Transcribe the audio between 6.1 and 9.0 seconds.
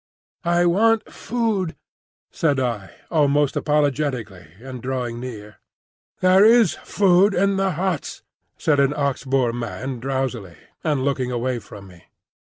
"There is food in the huts," said an